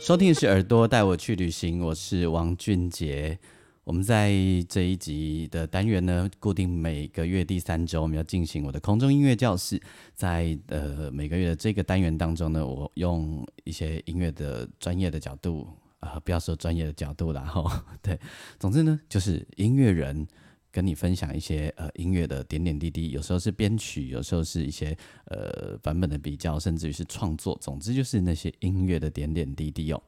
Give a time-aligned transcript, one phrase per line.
[0.00, 3.38] 收听是耳朵带我去旅行，我是王俊杰。
[3.84, 4.32] 我们在
[4.66, 9.78] 这一集的单元呢，固定每个月第三周，我们要进行我的空中音乐教室。
[10.14, 15.68] 在呃每个月的这个单元当中呢，我用一些音乐的专业的角度
[15.98, 18.18] 啊，不要说专业的角度啦，哈，对，
[18.58, 20.26] 总之呢，就是音乐人
[20.72, 24.96] 跟你分享一些呃音乐的点点滴滴，有时候是编曲，有时候是一些
[25.26, 30.02] 呃版本的比较，甚至于是创作，总之就是那些音乐的点点滴滴哦。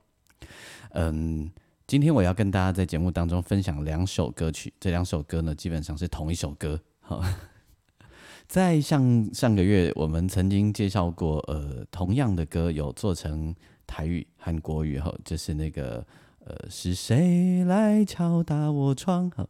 [0.91, 1.51] 嗯，
[1.87, 6.81] 今天我要跟大家在节目当中分享两首歌曲，这两首歌呢基本上是同一首歌。
[7.01, 7.23] 好，
[8.47, 13.55] 在上上个月我们曾经介绍过，呃，同样的歌有做成
[13.87, 16.07] 台语和国语，哈，就是那个
[16.45, 19.31] 呃，是谁来敲打我窗？
[19.31, 19.49] 好，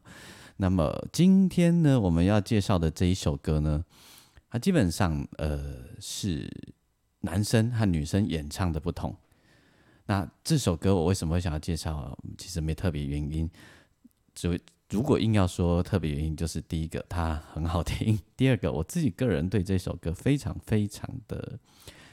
[0.62, 3.84] 那么今天呢，我们要介绍的这一首歌呢，
[4.48, 5.58] 它基本上呃
[5.98, 6.48] 是
[7.22, 9.12] 男生和女生演唱的不同。
[10.06, 12.16] 那这首歌我为什么会想要介绍？
[12.38, 13.50] 其实没特别原因，
[14.36, 14.56] 就
[14.90, 21.58] 如果硬要说特别原因，就是第一个它很好听， 第二个我自己个人对这首歌非常非常的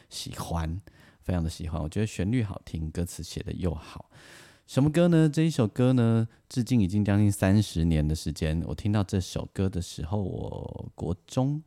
[0.09, 0.81] 喜欢，
[1.22, 1.80] 非常的喜欢。
[1.80, 4.09] 我觉得旋律好听，歌词写的又好。
[4.70, 5.28] 什么歌呢？
[5.28, 8.64] 这一首歌呢，至今已经将近三十年的时间。
[8.67, 11.59] 我听到这首歌的时候，我国中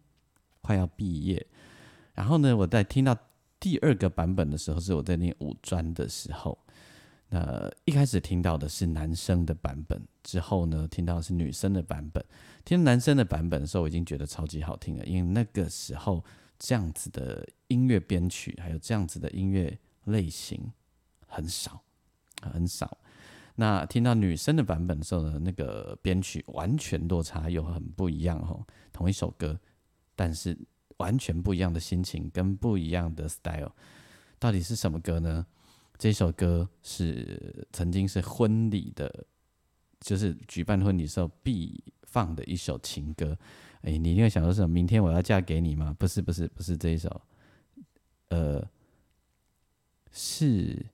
[0.60, 1.44] 快要毕业，
[2.14, 3.18] 然后呢，我在听到。
[3.58, 6.56] 第二个版本的时候是我在念五专的时候，
[7.28, 12.24] 那一开始听到的是男生的版本，之后呢听到是女生的版本。
[12.64, 16.24] 听男生的版本的时候，我已经觉得超级好听了，因为那个时候
[16.56, 20.72] 这样子的音乐编曲还有这样子的音乐类型
[21.26, 21.82] 很少
[22.52, 22.98] 很少。
[23.54, 29.60] 那听到女生的版本的时候呢，那个编曲完全落差又很不一样哦，同一首歌，
[30.16, 30.58] 但是。
[30.98, 33.72] 完全不一样的心情跟不一样的 style，
[34.38, 35.44] 到底是什么歌呢？
[35.98, 39.26] 这首歌是曾经是婚礼的，
[39.98, 43.36] 就是举办婚礼时候必放的一首情歌。
[43.80, 44.68] 哎，你一定会想说什么？
[44.68, 45.96] 明天我要嫁给你吗？
[45.98, 47.20] 不是，不是，不是这一首。
[48.28, 48.64] 呃，
[50.12, 50.86] 是，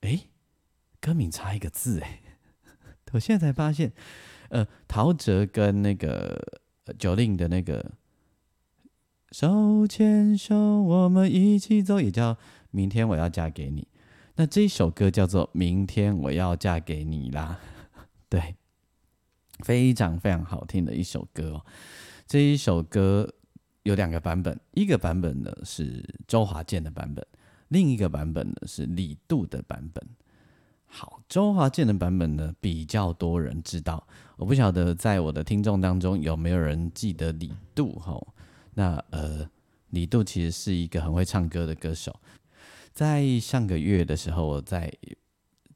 [0.00, 0.18] 哎，
[1.00, 2.20] 歌名差一个字，哎，
[3.12, 3.92] 我现在才发现，
[4.50, 6.60] 呃，陶喆跟那个
[6.98, 7.92] 九令的那个。
[9.32, 12.36] 手牵手，我们一起走，也叫
[12.72, 13.86] 明天我要嫁给你。
[14.34, 17.60] 那这一首歌叫做《明天我要嫁给你》啦，
[18.28, 18.56] 对，
[19.60, 21.66] 非常非常好听的一首歌哦。
[22.26, 23.32] 这一首歌
[23.84, 27.24] 有两个版本，一个版本呢是周华健的版本，
[27.68, 30.04] 另一个版本呢是李杜的版本。
[30.92, 34.04] 好，周华健的版本呢比较多人知道，
[34.36, 38.20] 我不晓得在我的听众当中有没有人记得李杜哈。
[38.74, 39.48] 那呃，
[39.90, 42.14] 李杜其实是一个很会唱歌的歌手。
[42.92, 44.92] 在上个月的时候，我在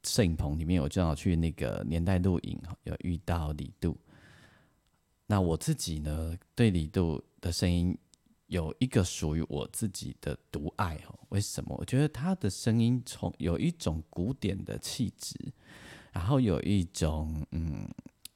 [0.03, 3.97] 摄影棚里面，我正好去那个年代录影，有遇到李杜。
[5.27, 7.97] 那我自己呢，对李杜的声音
[8.47, 11.19] 有一个属于我自己的独爱哦。
[11.29, 11.75] 为什么？
[11.77, 15.35] 我觉得他的声音从有一种古典的气质，
[16.11, 17.87] 然后有一种嗯，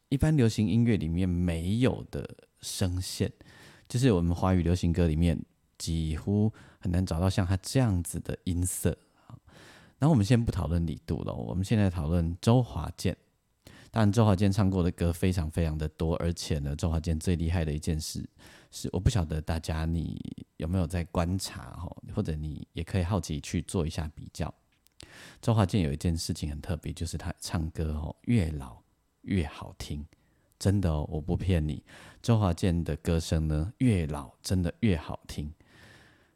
[0.10, 2.30] 一般流行音乐里面没有的
[2.62, 3.32] 声线。
[3.88, 5.40] 就是我们华语流行歌里面
[5.78, 9.38] 几乎很难找到像他这样子的音色啊。
[9.98, 13.18] 那我们先不讨论李杜了，我们现在讨论周华健。
[13.92, 18.24] 当然，周华健唱过的歌非常非常的多，而且呢，周华健最厉害的一件事
[18.72, 20.20] 是，我不晓得大家你
[20.58, 24.54] 有没有在观察哈，或者你也可以好奇去做一下比较。
[25.42, 28.82] 周华健有一件事情很特别，就是他唱歌哦，越老
[29.22, 30.06] 越好听。
[30.60, 31.82] 真的哦，我不骗你，
[32.22, 35.54] 周华健的歌声呢，越老真的越好听。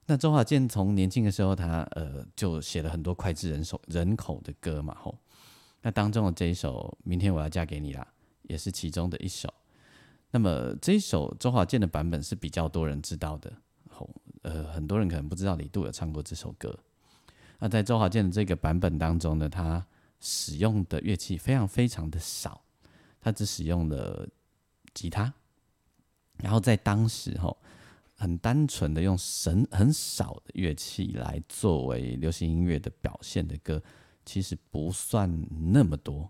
[0.06, 5.18] 那周华健从年轻的时候，他呃就写了很多脍炙人手人口的歌嘛吼。
[5.82, 8.08] 那当中的这一首《明天我要嫁给你》啦，
[8.44, 9.54] 也是其中的一首。
[10.34, 13.54] 那么这一首周华健的版本是比较多人知道的
[13.88, 14.10] 吼，
[14.42, 16.76] 呃，很多人可能不知道李杜有唱过这首歌。
[17.60, 19.86] 那在周华健的这个版本当中呢，他
[20.20, 22.64] 使用的乐器非常非常的少。
[23.22, 24.28] 他只使用了
[24.96, 25.32] 吉他，
[26.40, 27.56] 然后在当时吼，
[28.16, 33.80] 很单纯的用神很少的乐器来作为流行音乐的表现的歌，
[34.26, 36.28] 其实不算那么多。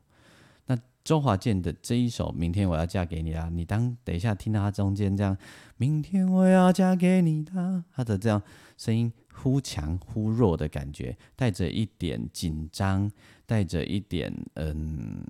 [1.04, 5.38] 周华健的这一首《明天我要嫁给你》啊，你当等一下听到他中间这样
[5.78, 8.42] “明天我要嫁给你”的，他的这样
[8.78, 13.12] 声音忽强忽弱的感觉，带着一点紧张，
[13.46, 15.26] 带着一点嗯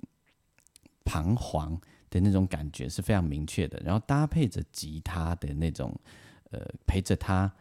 [1.04, 3.80] 彷徨的那种感觉是非常明确的。
[3.84, 5.94] 然后搭配着吉他的那种。
[6.50, 7.52] 呃，陪着他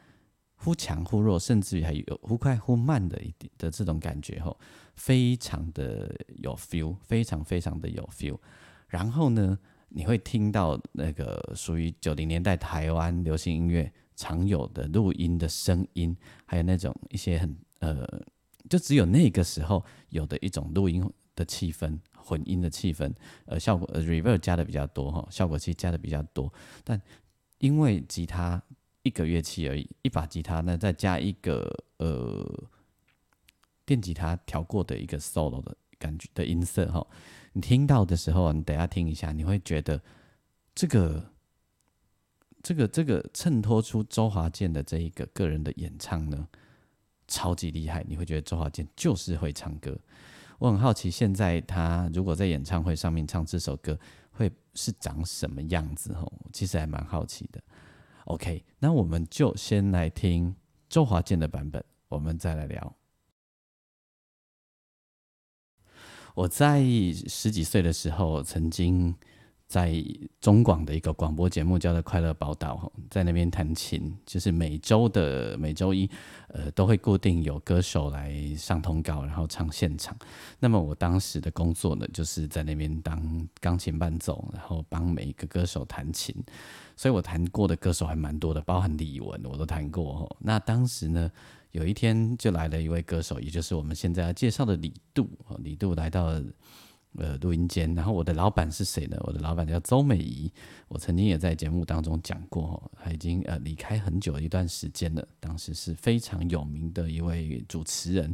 [0.63, 4.57] 忽强忽弱，甚至于还有忽快忽慢的一点的这种感觉吼，
[4.95, 8.38] 非常的有 feel，非常非常的有 feel。
[8.88, 16.15] 然后呢，你会听到那个属于九零年代台湾流行音乐常有的录音的声音，
[16.45, 18.07] 还有那种一些很呃，
[18.69, 21.04] 就只有那个时候有的一种录音
[21.36, 23.12] 的气氛，混音的气氛，
[23.45, 26.54] 呃，效果呃 reverb 加的比较多哈，效果器加的比较多，
[26.86, 27.01] 但
[27.57, 28.63] 因为吉他。
[29.04, 32.70] 一个乐器而已，一把吉他呢，再加一个呃
[33.86, 37.06] 电吉他调过的一个 solo 的感觉的音色哈，
[37.52, 40.02] 你听到的时候，你等下听一下，你会觉得
[40.74, 41.32] 这个
[42.62, 46.48] 这个这个衬托出周华健的这一个个人的演唱呢，
[47.28, 49.98] 超级厉害，你会觉得周华健就是会唱歌。
[50.60, 54.00] 我很好奇，现在他如果在演唱会上面唱这首歌，
[54.32, 56.14] 会是长什么样子？
[56.14, 57.62] 吼，其实还蛮好奇的。
[58.25, 60.56] OK，那我们就先来听
[60.90, 62.96] 周华健的版本，我们再来聊。
[66.36, 66.84] 我在
[67.28, 69.16] 十几岁的时候，曾经。
[69.74, 69.92] 在
[70.40, 76.08] 中广的一个广播节目叫做《快乐宝岛》，在那边弹琴，就是每周的每周一，
[76.50, 80.16] 呃，都会固定有歌手来上通告，然后唱现场。
[80.60, 86.36] 那么我当时的工作呢，就是在那边当钢琴伴奏，然后帮每一个歌手弹琴。
[86.96, 90.38] 所以我弹过的歌手还蛮多的，包含李玟我都弹过。
[90.40, 91.31] 那当时呢，
[91.72, 95.28] 有一天就来了一位歌手，也就是我们现在要介绍的李杜。
[95.58, 96.40] 李杜来到。
[97.18, 99.18] 呃，录音间，然后我的老板是谁呢？
[99.21, 100.51] 我的老板叫周美仪，
[100.88, 105.27] 我曾经也在节目当中讲过，他已经呃离开很久一段时间了。
[105.39, 108.33] 当时是非常有名的一位主持人。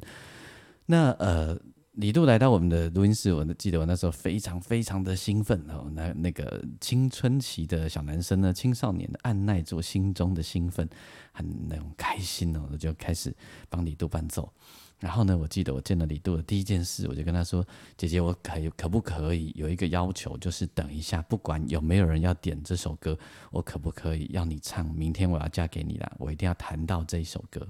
[0.86, 1.60] 那呃，
[2.00, 10.88] 李杜来到我们的录音室，我记得我那时候非常非常的兴奋哦，那那个青春期的小男生呢，青少年的按耐住心中的兴奋，
[11.34, 13.36] 很那种开心哦，我就开始
[13.68, 14.50] 帮李杜伴奏。
[14.98, 17.68] 然后呢，我记得我见了李杜的第一件事，我就跟他说
[17.98, 23.18] ：“姐姐，我可可不可以有一个要求，就是等一下，不管有没有人要点这首歌，
[23.52, 24.86] 我可不可以要你唱？
[24.96, 27.68] 明天我要嫁给你了，我一定要弹到这一首歌。”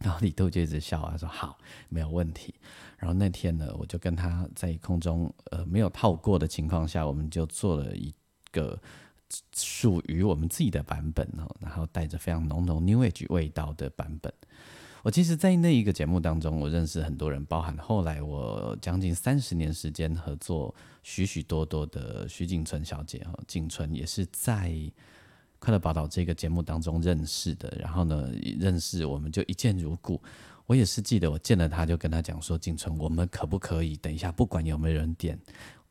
[0.00, 1.58] 然后李杜就一直笑啊，说：“好，
[1.88, 2.54] 没有问题。”
[2.98, 8.12] 然后那天呢，我就跟他在空中呃没有套过的情况下，我们就做了一
[8.50, 8.78] 个
[9.54, 14.32] 属于我们自己的版本哦，然后带着非常浓浓 New Age 味道的版本。
[15.02, 24.68] 我其实，在那一个节目当中，我认识很多人，包含后来我将近三十年时间合作许许多多的徐景纯小姐哈，景纯也是在
[25.60, 27.72] 《快乐宝岛》这个节目当中认识的。
[27.78, 30.20] 然后呢，认识我们就一见如故。
[30.66, 35.38] 我也是记得我见了他，就跟他讲说：“景纯，我们可不可以等一下，不管有没有人点，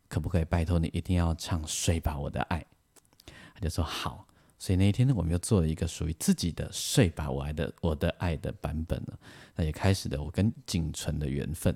[0.08, 2.60] 可不可以拜托你一定要唱《睡吧我的爱》？”
[3.56, 4.26] 他就说：“好。”
[4.62, 9.18] 所以那一天呢，我们又做了一个属于自己的《睡吧，我爱的我的爱》的版本了。
[9.56, 11.74] 那也开始了我跟景纯的缘分。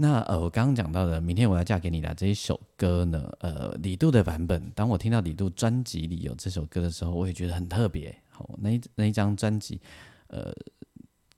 [0.00, 4.70] 那呃，我刚刚讲到的《明天我要嫁给你》的这一首歌呢，呃，李杜的版本。
[4.72, 8.16] 当我听到李杜专辑里有这首歌的时候，我也觉得很特别。
[8.30, 9.80] 好，那一那一张专辑，
[10.28, 10.54] 呃，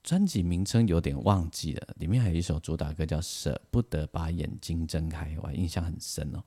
[0.03, 6.43] 专辑名称有点忘记了，里面还有一首主打歌叫《舍不得把眼睛睁开》，我印象很深哦。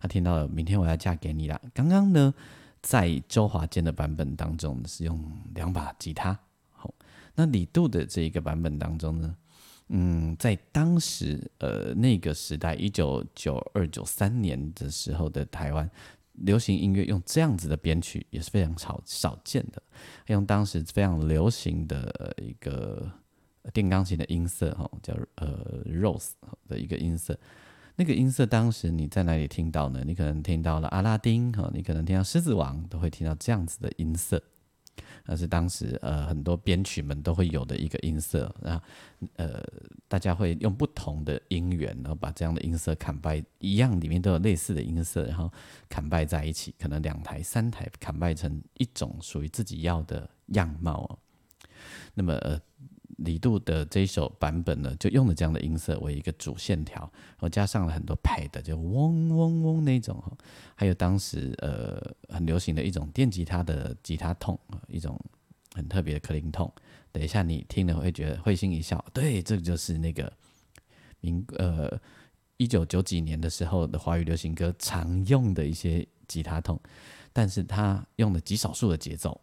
[0.00, 2.34] 他听到了《明天我要嫁给你》了，刚刚呢？
[2.80, 5.20] 在周华健的版本当中是用
[5.52, 6.38] 两把吉他，
[6.70, 6.94] 好，
[7.34, 9.34] 那李杜的这一个版本当中呢，
[9.88, 15.90] 嗯，在当时呃那个时代，一九九二九三年的时候的台湾
[16.32, 19.82] 流行音乐用这样子的编曲也是非常少少见的，
[20.26, 23.10] 用当时非常流行的一个
[23.72, 26.30] 电钢琴的音色哈，叫呃 Rose
[26.68, 27.38] 的一个音色。
[27.96, 30.04] 那个音色当时你在哪里听到呢？
[30.06, 34.40] 你可能听到了阿拉丁哈，你可能听到狮子王，都会听到这样子的音色，
[35.24, 38.82] 那是当时呃很多编曲们都会有的一个音色啊，
[39.36, 39.62] 呃
[40.08, 45.52] 大家会用不同的音源，然后把这样的音色砍拜一样，里面都有类似的音色，然后
[45.88, 51.18] 砍拜在一起，可能两台三台砍拜成一种属于自己要的样貌哦。
[52.14, 52.60] 那么呃
[53.18, 60.32] 李杜的这一首版本呢，就用了这样的音色为一个主线条，然后加上了很多拍的，就嗡嗡嗡那种哈，
[60.76, 65.18] 还有当时呃很流行的一种电吉他的吉他痛，一种
[65.74, 66.72] 很特别的克林痛。
[67.10, 70.32] 等一下你听了会觉得会心一笑，对，这个就是那个
[71.20, 72.00] 民呃
[72.56, 76.80] 一九九几年的时候的华语流行歌常用的一些吉他痛，
[77.32, 79.40] 但是他用了极少数的节奏。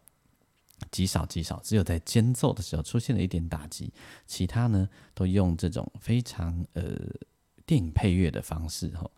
[0.92, 3.94] 极少极少，只有在间奏的时候出现了一点打击，
[4.26, 6.84] 其他呢都用这种非常呃
[7.66, 9.10] 电影配乐的方式哈，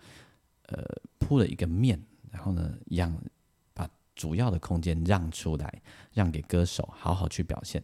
[0.68, 0.84] 呃
[1.18, 3.16] 铺了一个面，然后呢让
[3.74, 5.82] 把主要的空间让出来，
[6.14, 7.84] 让给歌手好好去表现。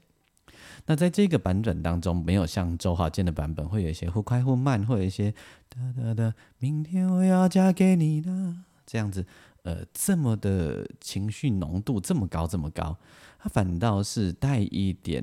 [0.86, 5.34] 那在这个版本当中，没有像周华健的版本会有一些忽快忽慢，或有一些
[5.68, 9.26] 哒哒哒，明天我要嫁给你啦这样子，
[9.64, 12.98] 呃这么的情绪浓度这么高这么高。
[13.40, 15.22] 它反倒是带一点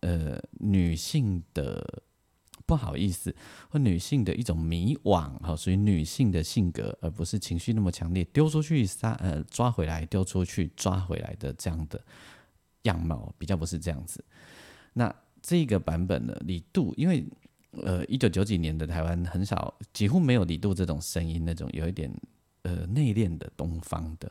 [0.00, 2.02] 呃女性的
[2.64, 3.34] 不好意思，
[3.70, 12.02] 或女性的一种迷惘哈，属于女性的性格，而不是情绪那么强烈，丢出去杀呃抓回来，丢出去抓回来的这样的
[12.82, 14.22] 样貌，比较不是这样子。
[14.92, 17.26] 那这个版本呢，李杜，因为
[17.82, 22.10] 呃一九九几年的台湾很少，几乎没有李杜这种声音，那种有一点
[22.62, 24.30] 呃内敛的东方的。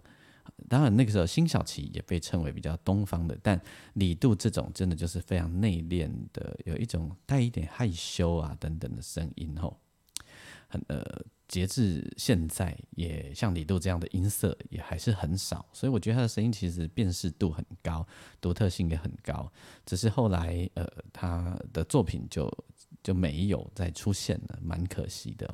[0.69, 3.61] 当然，那个时候辛晓琪也被称为比较东方的，但
[3.93, 9.77] 李杜这种真的就是非常内敛的，有一种带一点害羞啊等等的声音吼，
[10.67, 11.03] 很呃，
[11.47, 18.05] 截至现在也像李杜这样的音色也还是很少，所以我觉得他的声音其实辨识度很高，
[18.41, 19.51] 独特性也很高，
[19.85, 22.51] 只是后来呃他的作品就
[23.03, 25.47] 就没有再出现了，蛮可惜的。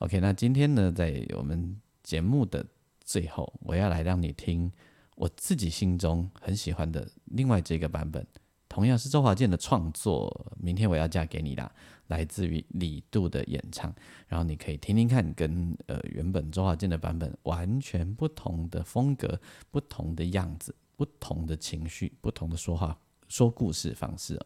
[0.00, 2.66] OK，那今天呢，在我们节目的。
[3.10, 4.70] 最后，我要来让你听
[5.14, 8.26] 我自己心中很喜欢的另外这个版本，
[8.68, 10.54] 同样是周华健的创作。
[10.58, 11.72] 明天我要嫁给你啦，
[12.08, 13.90] 来自于李杜的演唱，
[14.26, 22.94] 然后你可以听听看，跟呃原本周华健的版本完全不同的风格、不同的样子、不同的情绪、不同的说话
[23.26, 24.38] 说故事方式。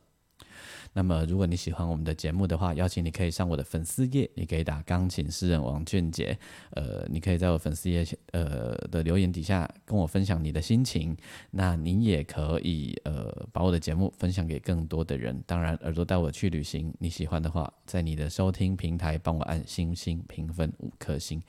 [0.92, 6.38] 那么，如果你喜欢我们的节目的话，邀请你可以上我的粉丝页，你可以打钢琴诗人王俊杰，
[6.70, 11.16] 呃，你可以在我粉丝页呃的留言底下跟我分享你的心情。
[11.50, 15.42] 那你也可以呃把我的节目分享给更多的人。
[15.46, 21.42] 当然，耳朵带我去旅行，你喜欢的话，在你的收听平台帮我按星星评分五颗星。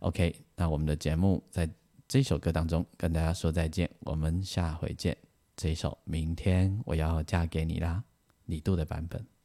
[0.00, 1.68] OK，那我们的节目在
[2.06, 5.16] 这首歌当中跟大家说再见，我们下回见。
[5.56, 8.15] 这一首《明天我要嫁给你》啦。
[8.46, 9.35] 李杜的版本。